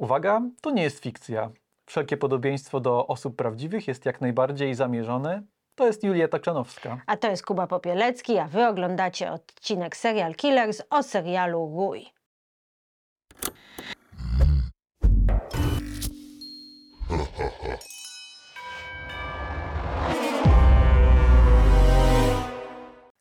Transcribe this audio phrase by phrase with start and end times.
[0.00, 1.50] Uwaga, to nie jest fikcja.
[1.86, 5.42] Wszelkie podobieństwo do osób prawdziwych jest jak najbardziej zamierzone.
[5.74, 7.00] To jest Julia Taczanowska.
[7.06, 12.06] A to jest Kuba Popielecki, a wy oglądacie odcinek Serial Killers o serialu Rój.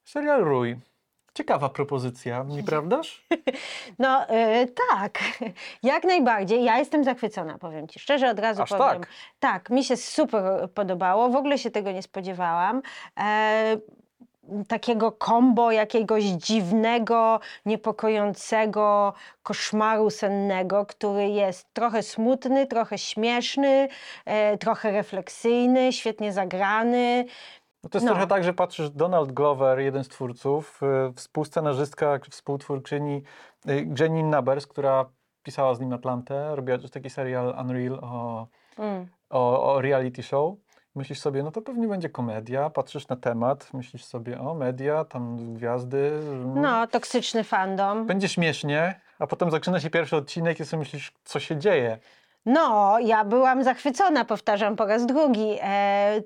[0.03, 0.88] Serial Rój.
[1.39, 3.21] Ciekawa propozycja, nieprawdaż?
[3.99, 5.19] No y, tak,
[5.83, 6.63] jak najbardziej.
[6.63, 9.01] Ja jestem zachwycona, powiem ci szczerze, od razu Aż powiem.
[9.01, 9.09] tak?
[9.39, 12.81] Tak, mi się super podobało, w ogóle się tego nie spodziewałam.
[13.19, 13.77] E,
[14.67, 19.13] takiego kombo jakiegoś dziwnego, niepokojącego
[19.43, 23.87] koszmaru sennego, który jest trochę smutny, trochę śmieszny,
[24.25, 27.25] e, trochę refleksyjny, świetnie zagrany.
[27.83, 28.11] No to jest No.
[28.11, 33.23] trochę tak, że patrzysz, Donald Glover, jeden z twórców, y, współscenarzystka, współtwórczyni
[33.69, 35.05] y, Jenny Nabers, która
[35.43, 38.47] pisała z nim Atlantę, robiła też taki serial Unreal o,
[38.79, 39.07] Mm.
[39.29, 40.55] o, o reality show.
[40.95, 45.53] Myślisz sobie, no to pewnie będzie komedia, patrzysz na temat, myślisz sobie, o media, tam
[45.53, 48.05] gwiazdy, mm, No, toksyczny fandom.
[48.05, 51.97] będzie śmiesznie, a potem zaczyna się pierwszy odcinek i sobie myślisz, co się dzieje.
[52.45, 55.57] No, ja byłam zachwycona, powtarzam po raz drugi.
[55.61, 56.21] E,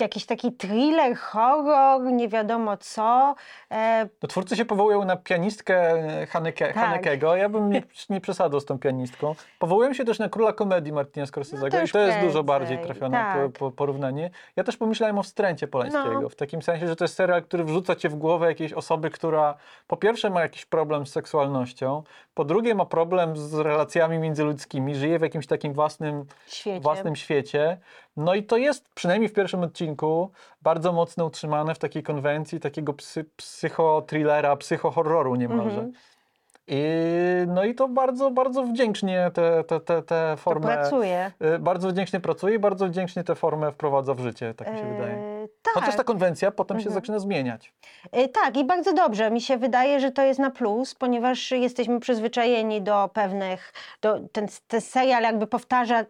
[0.00, 3.34] jakiś taki thriller, horror, nie wiadomo co.
[3.70, 5.90] E, To twórcy się powołują na pianistkę
[6.22, 6.74] e, Haneke, Tak.
[6.76, 7.36] Hanekego.
[7.36, 9.34] Ja bym nie, nie przesadzał z tą pianistką.
[9.58, 12.78] Powołują się też na króla komedii Martina Scorsese'ego No to i to jest dużo bardziej
[12.78, 13.52] trafione tak.
[13.52, 14.30] po, po, porównanie.
[14.56, 16.28] Ja też pomyślałem o Wstręcie Polańskiego, No.
[16.28, 19.54] w takim sensie, że to jest serial, który wrzuca cię w głowę jakiejś osoby, która
[19.86, 22.02] po pierwsze ma jakiś problem z seksualnością,
[22.34, 26.80] po drugie ma problem z relacjami międzyludzkimi, żyje w jakimś takim własnym świecie.
[26.80, 27.78] własnym świecie.
[28.16, 30.30] No i to jest przynajmniej w pierwszym odcinku
[30.62, 35.74] bardzo mocno utrzymane w takiej konwencji takiego psy, psychotrillera, psychohorroru niemalże.
[35.76, 35.92] Mhm.
[36.66, 36.82] I,
[37.46, 40.66] no i to bardzo, bardzo wdzięcznie te, te, te To formę...
[40.66, 41.32] pracuje.
[41.54, 44.84] y, Bardzo wdzięcznie pracuje i bardzo wdzięcznie tę formę wprowadza w życie, tak mi się
[44.96, 45.14] wydaje.
[45.14, 45.96] E, Chociaż tak.
[45.96, 46.94] ta konwencja potem się Mhm.
[46.94, 47.72] zaczyna zmieniać.
[48.12, 49.30] E, Tak, i bardzo dobrze.
[49.30, 53.72] Mi się wydaje, że to jest na plus, ponieważ jesteśmy przyzwyczajeni do pewnych.
[54.00, 56.04] Do, ten, ten serial jakby powtarza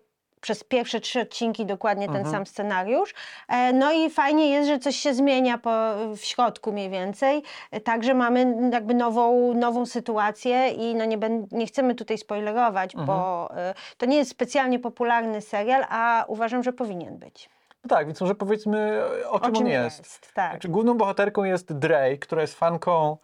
[0.44, 2.34] przez pierwsze trzy odcinki dokładnie ten Mhm.
[2.34, 3.14] sam scenariusz.
[3.48, 5.70] E, No i fajnie jest, że coś się zmienia po,
[6.16, 7.42] w środku mniej więcej.
[7.70, 12.96] E, Także mamy jakby nową, nową sytuację i no nie, ben, nie chcemy tutaj spoilerować,
[12.96, 17.50] bo e, to nie jest specjalnie popularny serial, a uważam, że powinien być.
[17.84, 20.32] No tak, więc może powiedzmy o czym, on jest.
[20.34, 20.50] Tak.
[20.50, 23.16] Znaczy, główną bohaterką jest Dre, która jest fanką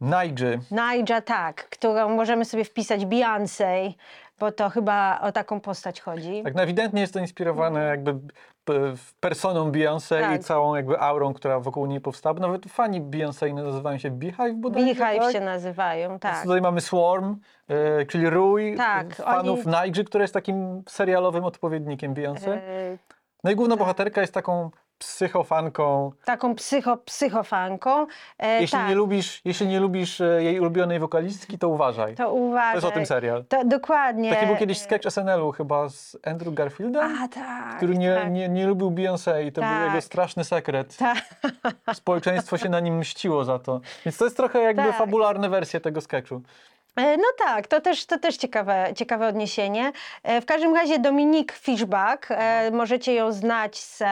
[0.00, 0.58] Nige.
[0.70, 3.92] Naija, tak, którą możemy sobie wpisać Beyoncé,
[4.38, 6.42] bo to chyba o taką postać chodzi.
[6.44, 8.14] Tak, no ewidentnie jest to inspirowane jakby
[9.20, 10.40] personą Beyoncé Tak.
[10.40, 12.40] i całą jakby aurą, która wokół niej powstała.
[12.40, 15.32] Nawet fani Beyoncé nazywają się Beehive bodajże, Beehive tak?
[15.32, 16.42] się nazywają, Więc tak.
[16.42, 17.36] Tutaj mamy Swarm,
[17.68, 22.48] e, czyli rój Tak, fanów oni- Nige, która jest takim serialowym odpowiednikiem Beyoncé.
[22.50, 22.98] E,
[23.44, 26.12] No i główna bohaterka jest taką psychofanką.
[26.24, 28.06] taką psycho, psychofanką.
[28.38, 32.14] E, Jeśli, tak, nie lubisz, jeśli nie lubisz e, jej ulubionej wokalistki, to uważaj.
[32.14, 32.70] to uważaj.
[32.72, 33.44] To jest o tym serial.
[33.48, 34.30] To, dokładnie.
[34.34, 37.18] Taki był kiedyś sketch SNL-u chyba z Andrew Garfieldem.
[37.24, 38.32] A, tak, który nie, tak.
[38.32, 39.86] nie, nie lubił Beyoncé i to był Tak.
[39.88, 40.96] jego straszny sekret.
[40.96, 41.18] Tak.
[41.94, 43.80] Społeczeństwo się na nim mściło za to.
[44.04, 44.96] Więc to jest trochę jakby Tak.
[44.98, 46.42] fabularne wersje tego sketchu.
[46.96, 49.92] E, No tak, to też, to też ciekawe, ciekawe odniesienie.
[50.22, 54.02] E, W każdym razie Dominik Fishback, e, możecie ją znać z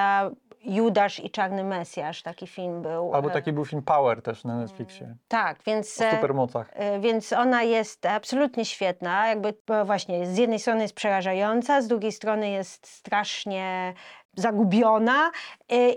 [0.64, 3.14] Judasz i Czarny Mesjasz, taki film był.
[3.14, 5.16] Albo taki był film Power też na Netflixie.
[5.28, 6.00] Tak, więc...
[6.00, 6.70] O e, supermocach.
[6.72, 9.28] E, Więc ona jest absolutnie świetna.
[9.28, 13.94] Jakby e, właśnie z jednej strony jest przerażająca, z drugiej strony jest strasznie
[14.36, 15.30] zagubiona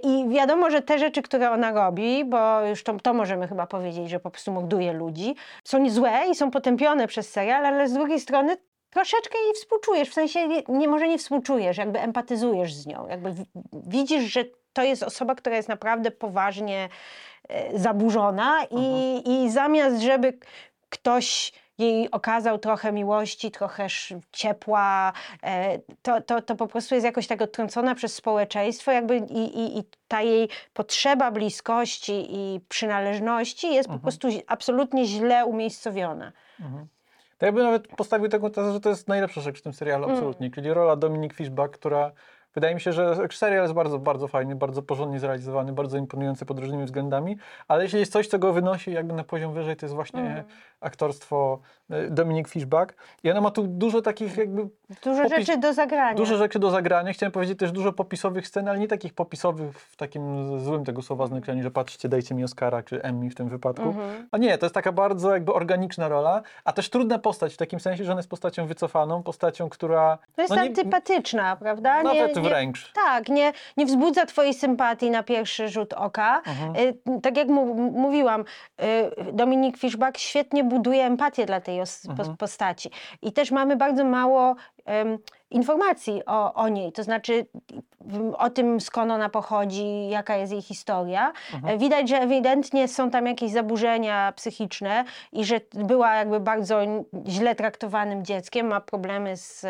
[0.04, 4.10] i wiadomo, że te rzeczy, które ona robi, bo już to, to możemy chyba powiedzieć,
[4.10, 8.20] że po prostu morduje ludzi, są złe i są potępione przez serial, ale z drugiej
[8.20, 8.58] strony
[8.90, 13.32] troszeczkę jej współczujesz, w sensie nie, nie może nie współczujesz, jakby empatyzujesz z nią, jakby
[13.32, 16.90] w- widzisz, że to jest osoba, która jest naprawdę poważnie
[17.50, 20.38] e, zaburzona i, i zamiast, żeby
[20.90, 23.88] ktoś jej okazał trochę miłości, trochę
[24.32, 29.60] ciepła, e, to, to, to po prostu jest jakoś tak odtrącona przez społeczeństwo jakby i,
[29.60, 36.32] i, i ta jej potrzeba bliskości i przynależności jest po prostu ź- absolutnie źle umiejscowiona.
[37.38, 40.04] To ja bym nawet postawił taką tezę, że to jest najlepsza rzecz w tym serialu,
[40.04, 40.16] Mm.
[40.16, 40.52] absolutnie.
[40.52, 42.12] Czyli rola Dominik Fishback, która
[42.58, 46.60] wydaje mi się, że serial jest bardzo, bardzo fajny, bardzo porządnie zrealizowany, bardzo imponujący pod
[46.60, 47.38] różnymi względami,
[47.68, 50.44] ale jeśli jest coś, co go wynosi jakby na poziom wyżej, to jest właśnie Mm.
[50.82, 51.60] aktorstwo
[51.92, 52.96] y, Dominik Fishback.
[53.24, 54.68] I ona ma tu dużo takich jakby
[55.04, 56.16] Dużo popis- rzeczy do zagrania.
[56.18, 57.14] Dużo rzeczy do zagrania.
[57.14, 61.28] Chciałem powiedzieć też dużo popisowych scen, ale nie takich popisowych w takim złym tego słowa
[61.28, 63.84] znaczeniu, że patrzcie, dajcie mi Oscara czy Emmy w tym wypadku.
[63.90, 64.28] Mhm.
[64.32, 67.80] A nie, to jest taka bardzo jakby organiczna rola, a też trudna postać w takim
[67.80, 72.04] sensie, że ona jest postacią wycofaną, postacią, która To jest no nie- antypatyczna, prawda?
[72.04, 72.92] nawet wręcz.
[72.94, 76.42] Tak, nie, nie wzbudza twojej sympatii na pierwszy rzut oka.
[76.46, 76.76] Mhm.
[76.76, 81.78] Y, Tak jak mu, mówiłam, y, Dominik Fiszbach świetnie buduje empatię dla tej
[82.10, 82.38] Mhm.
[82.38, 82.90] postaci.
[83.22, 84.56] I też mamy bardzo mało
[85.52, 87.46] informacji o, o niej, to znaczy
[88.38, 91.34] o tym, skąd ona pochodzi, jaka jest jej historia.
[91.54, 91.76] Mhm.
[91.76, 96.80] E, Widać, że ewidentnie są tam jakieś zaburzenia psychiczne i że była jakby bardzo
[97.28, 99.66] źle traktowanym dzieckiem, ma problemy z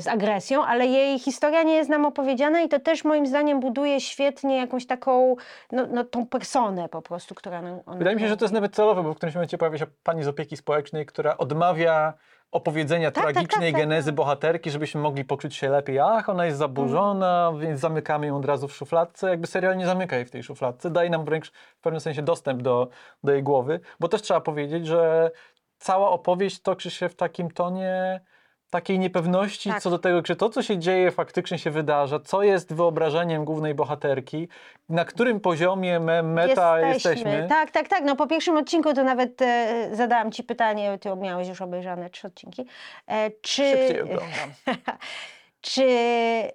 [0.00, 4.00] z agresją, ale jej historia nie jest nam opowiedziana i to też moim zdaniem buduje
[4.00, 5.36] świetnie jakąś taką,
[5.72, 8.74] no, no tą personę po prostu, która ona Wydaje mi się, że to jest nawet
[8.74, 12.12] celowe, bo w którymś momencie pojawia się pani z opieki społecznej, która odmawia
[12.52, 14.14] opowiedzenia Tak, tak, tragicznej tak, tak, genezy tak.
[14.14, 15.98] bohaterki, żebyśmy mogli poczuć się lepiej.
[15.98, 17.66] Ach, ona jest zaburzona, Mhm.
[17.66, 19.28] więc zamykamy ją od razu w szufladce.
[19.30, 22.62] Jakby serial nie zamyka jej w tej szufladce, daje nam wręcz w pewnym sensie dostęp
[22.62, 22.88] do,
[23.24, 25.30] do jej głowy, bo też trzeba powiedzieć, że
[25.78, 28.20] cała opowieść toczy się w takim tonie
[28.72, 29.82] takiej niepewności Tak.
[29.82, 33.74] co do tego, czy to, co się dzieje, faktycznie się wydarza, co jest wyobrażeniem głównej
[33.74, 34.48] bohaterki,
[34.88, 37.46] na którym poziomie me, meta jesteśmy.
[37.48, 38.04] Tak, tak, tak.
[38.04, 42.26] No po pierwszym odcinku to nawet e, zadałam ci pytanie, ty miałeś już obejrzane trzy
[42.26, 42.66] odcinki.
[43.06, 44.50] E, czy, Szybciej oglądam.
[45.60, 45.84] czy,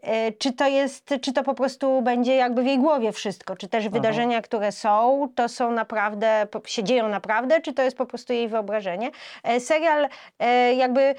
[0.01, 3.55] e, czy to jest, czy to po prostu będzie jakby w jej głowie wszystko?
[3.55, 8.05] Czy też wydarzenia, które są, to są naprawdę, się dzieją naprawdę, czy to jest po
[8.05, 9.11] prostu jej wyobrażenie?
[9.43, 10.07] E, Serial
[10.39, 11.15] e, jakby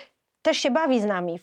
[0.49, 1.41] też się bawi z nami.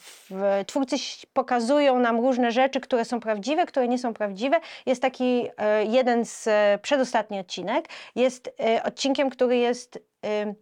[0.68, 0.96] Twórcy
[1.34, 4.60] pokazują nam różne rzeczy, które są prawdziwe, które nie są prawdziwe.
[4.86, 10.00] Jest taki e, jeden z, e, przedostatni odcinek, jest e, odcinkiem, który jest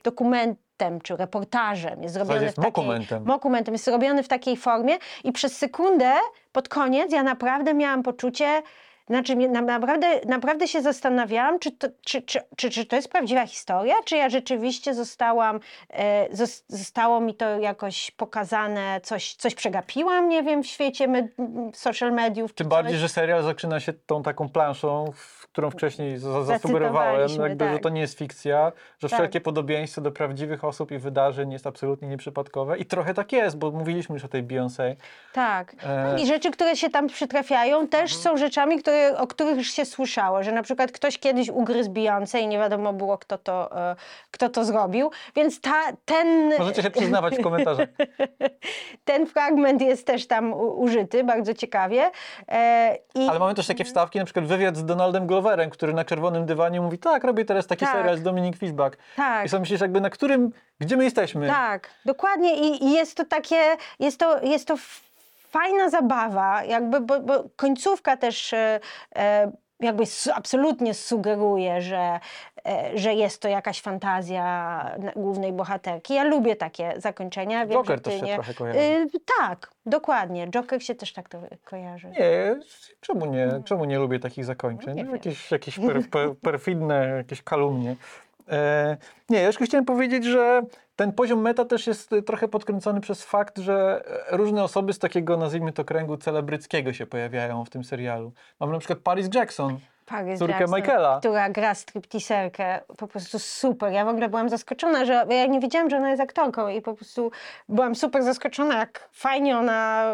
[0.04, 2.04] dokumentem czy reportażem.
[2.04, 3.24] Jest zrobiony jest w takiej, mokumentem.
[3.24, 3.74] Dokumentem.
[3.74, 6.12] Jest zrobiony w takiej formie i przez sekundę
[6.52, 8.62] pod koniec ja naprawdę miałam poczucie,
[9.08, 13.96] znaczy naprawdę, naprawdę się zastanawiałam, czy to, czy, czy, czy, czy to jest prawdziwa historia,
[14.06, 15.60] czy ja rzeczywiście zostałam,
[15.90, 21.26] e, zos- zostało mi to jakoś pokazane, coś, coś przegapiłam, nie wiem, w świecie med,
[21.74, 22.54] social mediów.
[22.54, 27.66] Tym bardziej, że serial zaczyna się tą taką planszą, w którą wcześniej za- zasugerowałem, jakby,
[27.66, 27.84] że tak.
[27.84, 29.20] to nie jest fikcja, że Tak.
[29.20, 32.78] wszelkie podobieństwo do prawdziwych osób i wydarzeń jest absolutnie nieprzypadkowe.
[32.78, 34.96] I trochę tak jest, bo mówiliśmy już o tej Beyoncé.
[35.34, 35.76] Tak.
[35.86, 39.86] E, I rzeczy, które się tam przytrafiają, też są rzeczami, które, o których już się
[39.86, 43.96] słyszało, że na przykład ktoś kiedyś ugryzł Beyoncé i nie wiadomo było, kto to, e,
[44.32, 45.12] kto to zrobił.
[45.36, 47.90] Więc ta, ten, Możecie się przyznawać w komentarzach.
[49.06, 52.12] ten fragment jest też tam użyty, bardzo ciekawie.
[52.48, 56.06] E, i, Ale mamy też takie wstawki, na przykład wywiad z Donaldem Gloverem, który na
[56.06, 57.96] czerwonym dywanie mówi, tak, robię teraz taki Tak.
[57.96, 58.98] serial z Dominic Fishback.
[59.16, 59.46] tak.
[59.46, 61.48] I sobie myślisz jakby na którym, gdzie my jesteśmy?
[61.48, 64.76] Tak, dokładnie i, i jest to takie, jest to, jest to
[65.50, 68.80] fajna zabawa, jakby, bo, bo końcówka też e,
[69.16, 69.52] e,
[69.84, 70.04] jakby
[70.34, 72.20] absolutnie sugeruje, że,
[72.68, 76.14] e, że jest to jakaś fantazja głównej bohaterki.
[76.14, 77.66] Ja lubię takie zakończenia.
[77.66, 78.34] Wiem, Joker też się nie.
[78.34, 78.80] trochę kojarzy.
[78.80, 79.08] Y,
[79.40, 80.48] tak, dokładnie.
[80.48, 82.08] Joker się też tak to kojarzy.
[82.08, 82.60] Nie,
[83.02, 83.62] czemu nie?
[83.66, 84.98] Czemu nie lubię takich zakończeń?
[85.12, 87.96] Jakieś jakieś per, per, perfidne, jakieś kalumnie.
[88.50, 88.98] E,
[89.30, 90.62] nie, ja jeszcze chciałem powiedzieć, że
[90.96, 95.00] ten poziom meta też jest y, trochę podkręcony przez fakt, że e, różne osoby z
[95.00, 98.32] takiego, nazwijmy to, kręgu celebryckiego się pojawiają w tym serialu.
[98.60, 101.20] Mamy na przykład Paris Jackson, Paris córkę Jackson, Michaela.
[101.20, 103.92] która gra stripteaserkę, po prostu super.
[103.94, 106.94] Ja w ogóle byłam zaskoczona, że ja nie wiedziałam, że ona jest aktorką i po
[106.94, 107.32] prostu
[107.70, 110.06] byłam super zaskoczona, jak fajnie ona,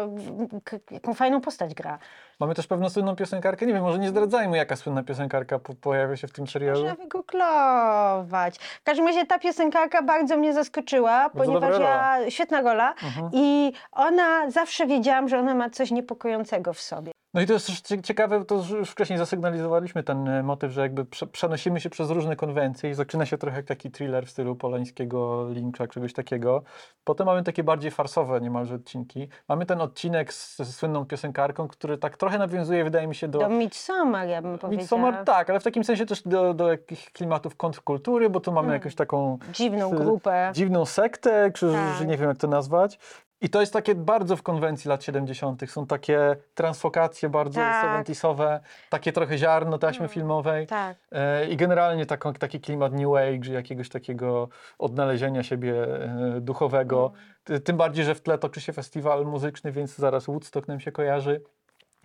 [0.90, 1.98] jaką fajną postać gra.
[2.40, 3.66] Mamy też pewną słynną piosenkarkę.
[3.66, 6.80] Nie wiem, może nie zdradzajmy, jaka słynna piosenkarka po, pojawia się w tym serialu.
[6.80, 8.58] Można wygooglować.
[8.58, 13.30] W każdym razie ta piosenkarka bardzo mnie zaskoczyła, ponieważ dobra ja, świetna rola Mhm.
[13.32, 17.12] i ona, zawsze wiedziałam, że ona ma coś niepokojącego w sobie.
[17.34, 17.70] No i to jest
[18.02, 22.36] ciekawe, to już wcześniej zasygnalizowaliśmy ten e, motyw, że jakby prze, przenosimy się przez różne
[22.36, 26.62] konwencje i zaczyna się trochę jak taki thriller w stylu polańskiego Lyncha, czegoś takiego.
[27.04, 29.28] Potem mamy takie bardziej farsowe niemalże odcinki.
[29.48, 33.38] Mamy ten odcinek z, ze słynną piosenkarką, który tak trochę nawiązuje, wydaje mi się, do...
[33.38, 34.82] Do Midsommar, ja bym powiedziała.
[34.82, 38.72] Midsommar, tak, ale w takim sensie też do, do jakichś klimatów kontrkultury, bo tu mamy
[38.72, 40.50] jakąś taką Dziwną grupę.
[40.54, 42.08] dziwną sektę, czy Tak.
[42.08, 42.98] nie wiem jak to nazwać.
[43.40, 45.70] I to jest takie bardzo w konwencji lat 70.
[45.70, 48.06] Są takie transfokacje bardzo Tak.
[48.06, 50.66] 70sowe, takie trochę ziarno taśmy filmowej.
[50.66, 50.96] Tak.
[51.12, 57.12] E, I generalnie taką, taki klimat New Age, jakiegoś takiego odnalezienia siebie e, duchowego.
[57.44, 60.92] Ty- Tym bardziej, że w tle toczy się festiwal muzyczny, więc zaraz Woodstock nam się
[60.92, 61.40] kojarzy.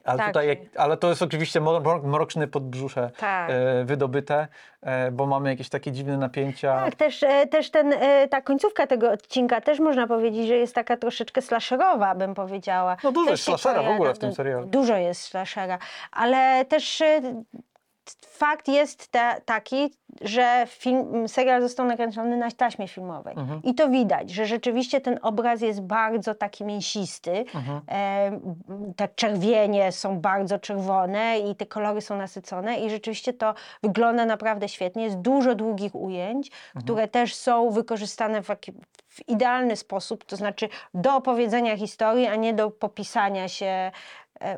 [0.05, 0.27] Ale, Tak.
[0.27, 1.61] tutaj, jak- ale to jest oczywiście
[2.03, 3.49] mroczne podbrzusze Tak.
[3.49, 4.47] e, wydobyte,
[4.81, 6.83] e, bo mamy jakieś takie dziwne napięcia.
[6.85, 7.93] Tak, też, e, też ten,
[8.29, 12.97] ta końcówka tego odcinka też można powiedzieć, że jest taka troszeczkę slasherowa, bym powiedziała.
[13.03, 14.65] No dużo Też jest slashera w ogóle w tym serialu.
[14.67, 15.77] Dużo jest slashera,
[16.11, 17.03] ale też
[18.27, 23.33] fakt jest ta, taki, że film, serial został nakręcony na taśmie filmowej.
[23.37, 23.61] Mhm.
[23.63, 27.31] I to widać, że rzeczywiście ten obraz jest bardzo taki mięsisty.
[27.55, 27.81] Mhm.
[27.91, 28.39] E,
[28.95, 34.69] te czerwienie są bardzo czerwone i te kolory są nasycone i rzeczywiście to wygląda naprawdę
[34.69, 35.03] świetnie.
[35.03, 36.83] Jest dużo długich ujęć, Mhm.
[36.83, 38.47] które też są wykorzystane w,
[39.07, 43.91] w idealny sposób, to znaczy do opowiedzenia historii, a nie do popisania się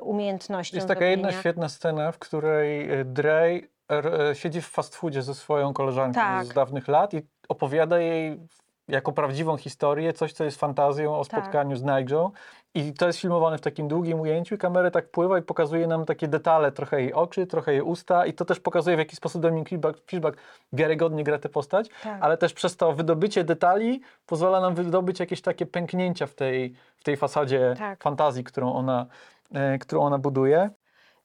[0.02, 4.96] umiejętnością Jest taka jedna świetna scena, w której e, Drej r- e, siedzi w fast
[4.96, 6.46] foodzie ze swoją koleżanką Tak.
[6.46, 8.40] z dawnych lat i opowiada jej
[8.88, 11.42] jako prawdziwą historię coś, co jest fantazją o Tak.
[11.42, 12.28] spotkaniu z Nigel.
[12.74, 16.06] I to jest filmowane w takim długim ujęciu i kamera tak pływa i pokazuje nam
[16.06, 19.42] takie detale, trochę jej oczy, trochę jej usta i to też pokazuje w jaki sposób
[19.42, 19.70] Dominic
[20.08, 20.38] Fishback,
[20.74, 22.18] wiarygodnie gra tę postać, Tak.
[22.22, 27.04] ale też przez to wydobycie detali pozwala nam wydobyć jakieś takie pęknięcia w tej, w
[27.04, 28.04] tej fasadzie Tak.
[28.04, 29.37] fantazji, którą ona, e,
[29.80, 30.70] którą ona buduje.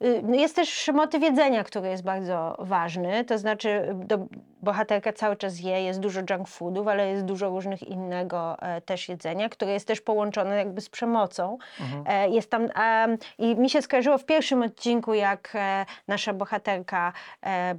[0.05, 3.25] Y, no Jest też motyw jedzenia, który jest bardzo ważny.
[3.25, 4.19] To znaczy, do,
[4.63, 9.09] bohaterka cały czas je, jest dużo junk foodów, ale jest dużo różnych innego e, też
[9.09, 11.59] jedzenia, które jest też połączone jakby z przemocą.
[12.07, 17.13] E, jest tam, em, I mi się skojarzyło w pierwszym odcinku, jak e, nasza bohaterka
[17.47, 17.75] e,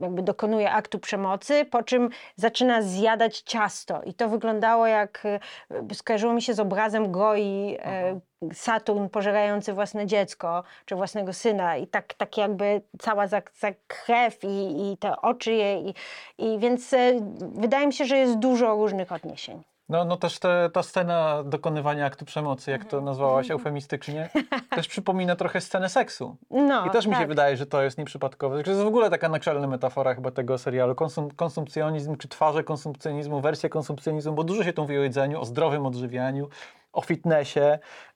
[0.00, 4.02] jakby dokonuje aktu przemocy, po czym zaczyna zjadać ciasto.
[4.02, 8.20] I to wyglądało jak, e, skojarzyło mi się z obrazem Goi, e,
[8.52, 11.76] Saturn pożerający własne dziecko, czy własnego syna.
[11.76, 15.88] I tak, tak jakby cała za, za krew i, i te oczy jej.
[15.88, 15.94] I,
[16.38, 19.62] i więc e, wydaje mi się, że jest dużo różnych odniesień.
[19.90, 24.30] No, no też te, ta scena dokonywania aktu przemocy, jak to nazwałaś eufemistycznie,
[24.76, 26.36] też przypomina trochę scenę seksu.
[26.50, 27.28] No, I też mi się tak.
[27.28, 28.62] wydaje, że to jest nieprzypadkowe.
[28.62, 30.94] To jest w ogóle taka naczelna metafora chyba tego serialu.
[30.94, 35.44] Konsum, konsumpcjonizm, czy twarze konsumpcjonizmu, wersje konsumpcjonizmu, bo dużo się tu mówi o jedzeniu, o
[35.44, 36.48] zdrowym odżywianiu,
[36.92, 37.60] o fitnessie.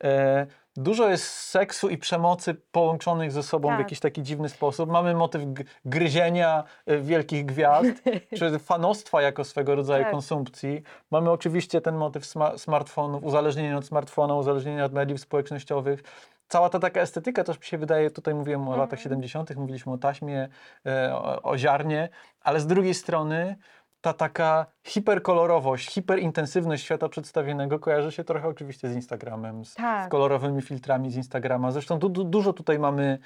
[0.05, 3.79] E, dużo jest seksu i przemocy połączonych ze sobą w Tak.
[3.79, 4.91] jakiś taki dziwny sposób.
[4.91, 5.43] Mamy motyw
[5.85, 7.89] gryzienia e, wielkich gwiazd,
[8.39, 10.13] czy fanostwa jako swego rodzaju Tak.
[10.13, 10.83] konsumpcji.
[11.11, 16.03] Mamy oczywiście ten motyw sma- smartfonów, uzależnienia od smartfona, uzależnienia od mediów społecznościowych.
[16.49, 18.81] Cała ta taka estetyka też mi się wydaje, tutaj mówiłem o Mhm.
[18.81, 20.49] latach 70., mówiliśmy o taśmie,
[20.87, 22.09] e, o, o ziarnie,
[22.41, 23.57] ale z drugiej strony
[24.05, 30.07] ta taka hiperkolorowość, hiperintensywność świata przedstawionego kojarzy się trochę oczywiście z Instagramem, z, Tak.
[30.07, 31.71] z kolorowymi filtrami z Instagrama.
[31.71, 33.19] Zresztą du, du, dużo tutaj mamy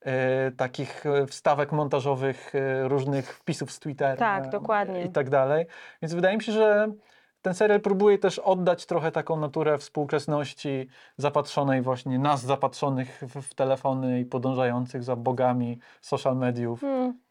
[0.00, 5.04] e, takich e, wstawek montażowych, e, różnych wpisów z Twittera Tak, dokładnie.
[5.04, 5.66] i tak dalej.
[6.02, 6.92] Więc wydaje mi się, że
[7.42, 13.54] ten serial próbuje też oddać trochę taką naturę współczesności zapatrzonej właśnie, nas zapatrzonych w, w
[13.54, 16.80] telefony i podążających za bogami social mediów.
[16.80, 17.23] Hmm.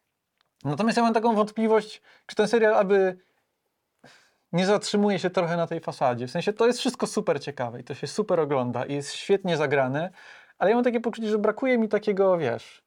[0.63, 3.17] Natomiast ja mam taką wątpliwość, czy ten serial aby
[4.51, 6.27] nie zatrzymuje się trochę na tej fasadzie.
[6.27, 9.58] W sensie to jest wszystko super ciekawe i to się super ogląda i jest świetnie
[9.58, 10.12] zagrane,
[10.58, 12.83] ale ja mam takie poczucie, że brakuje mi takiego, wiesz,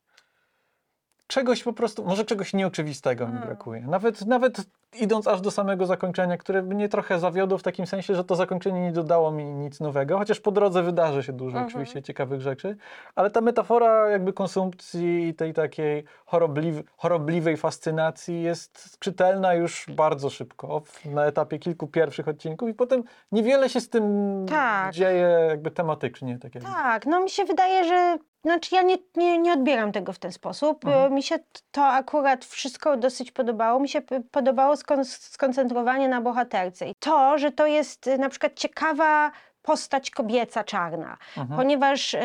[1.26, 3.44] czegoś po prostu, może czegoś nieoczywistego mi Mm.
[3.46, 3.80] brakuje.
[3.80, 4.56] Nawet, nawet
[5.00, 8.80] idąc aż do samego zakończenia, które mnie trochę zawiodło w takim sensie, że to zakończenie
[8.80, 11.66] nie dodało mi nic nowego, chociaż po drodze wydarzy się dużo Mhm.
[11.66, 12.76] oczywiście ciekawych rzeczy,
[13.14, 20.30] ale ta metafora jakby konsumpcji i tej takiej chorobliw, chorobliwej fascynacji jest czytelna już bardzo
[20.30, 23.02] szybko, na etapie kilku pierwszych odcinków i potem
[23.32, 24.04] niewiele się z tym
[24.48, 24.94] Tak.
[24.94, 26.38] dzieje jakby tematycznie.
[26.38, 26.70] Tak jakby.
[26.70, 30.32] Tak, no mi się wydaje, że znaczy ja nie, nie, nie odbieram tego w ten
[30.32, 30.84] sposób.
[30.84, 31.14] Mhm.
[31.14, 31.38] Mi się
[31.70, 33.80] to akurat wszystko dosyć podobało.
[33.80, 34.00] Mi się
[34.30, 36.88] podobało skon- skoncentrowanie na bohaterce.
[36.88, 39.30] I to, że to jest e, na przykład ciekawa
[39.62, 41.60] postać kobieca czarna, Mhm.
[41.60, 42.20] ponieważ e,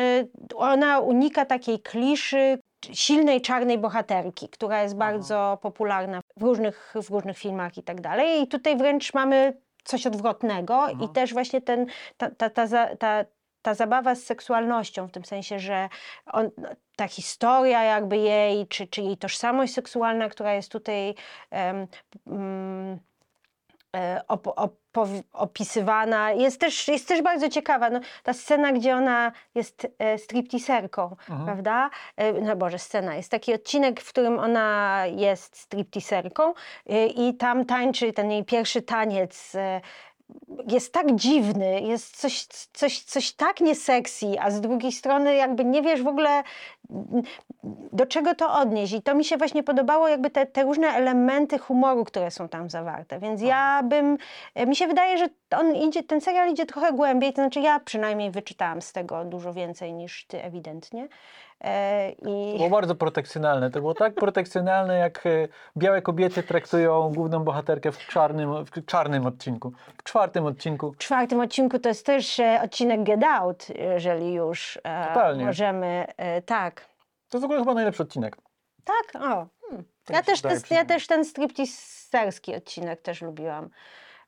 [0.54, 2.58] ona unika takiej kliszy
[2.92, 8.42] silnej czarnej bohaterki, która jest bardzo popularna w różnych, w różnych filmach i tak dalej.
[8.42, 11.86] I tutaj wręcz mamy coś odwrotnego i też właśnie ten,
[12.16, 13.24] ta, ta, ta, ta,
[13.62, 15.88] ta zabawa z seksualnością, w tym sensie, że
[16.26, 16.50] on,
[16.96, 21.14] ta historia jakby jej, czy, czy jej tożsamość seksualna, która jest tutaj
[21.52, 21.86] e,
[24.28, 27.90] op, opowi- opisywana, jest też, jest też bardzo ciekawa.
[27.90, 31.44] No, ta scena, gdzie ona jest e, stripteaserką, Mhm.
[31.44, 31.90] prawda?
[32.16, 33.14] E, no Boże, scena.
[33.14, 36.54] Jest taki odcinek, w którym ona jest stripteaserką
[36.86, 39.54] e, i tam tańczy ten jej pierwszy taniec.
[39.54, 39.80] e,
[40.68, 45.82] jest tak dziwny, jest coś, coś, coś tak nieseksy, a z drugiej strony jakby nie
[45.82, 46.42] wiesz w ogóle,
[47.92, 48.92] do czego to odnieść.
[48.92, 52.70] I to mi się właśnie podobało, jakby te, te różne elementy humoru, które są tam
[52.70, 53.18] zawarte.
[53.18, 54.18] Więc ja bym,
[54.66, 58.30] mi się wydaje, że on idzie, ten serial idzie trochę głębiej, to znaczy ja przynajmniej
[58.30, 61.08] wyczytałam z tego dużo więcej niż ty ewidentnie.
[61.62, 62.56] E, I...
[62.56, 63.70] Było bardzo protekcjonalne.
[63.70, 69.26] To było tak protekcjonalne, jak e, białe kobiety traktują główną bohaterkę w czarnym, w czarnym
[69.26, 69.72] odcinku.
[69.98, 70.92] W czwartym odcinku.
[70.92, 74.78] W czwartym odcinku to jest też e, odcinek Get Out, jeżeli już
[75.08, 75.44] Totalnie.
[75.44, 76.06] możemy.
[76.46, 76.80] Tak.
[77.28, 78.36] To jest w ogóle chyba najlepszy odcinek.
[78.84, 79.22] Tak?
[79.22, 79.46] O.
[79.68, 79.84] Hmm.
[80.04, 83.70] Tak Ja, się też ten, ja też ten stripteaserski odcinek też lubiłam.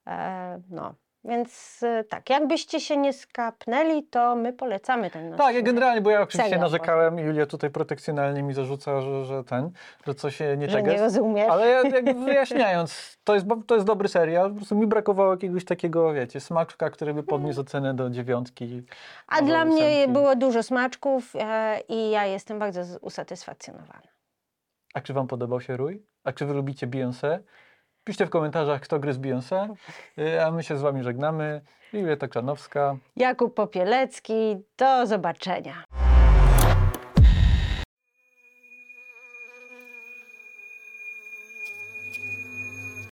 [0.07, 0.95] E, no.
[1.25, 6.11] Więc e, tak, jakbyście się nie skapnęli, to my polecamy ten Tak, ja generalnie, bo
[6.11, 9.71] ja oczywiście Serial narzekałem Julia tutaj protekcjonalnie mi zarzuca, że, że ten,
[10.07, 11.49] że coś się nie Że nie rozumiesz.
[11.51, 15.65] Ale ja jakby wyjaśniając, to jest, to jest dobry serial, po prostu mi brakowało jakiegoś
[15.65, 18.83] takiego, wiecie, smaczka, który by podniósł ocenę do dziewiątki.
[19.27, 20.13] A dla mnie ósemki.
[20.13, 24.09] było dużo smaczków e, i ja jestem bardzo usatysfakcjonowana.
[24.95, 26.03] A czy wam podobał się Rój?
[26.25, 27.39] A czy wy lubicie Beyoncé?
[28.05, 29.75] Piszcie w komentarzach, kto gryzł Beyoncé,
[30.19, 31.61] Y, a my się z wami żegnamy.
[31.93, 32.97] Julia Czarnowska.
[33.17, 36.04] Jakub Popielecki, do zobaczenia.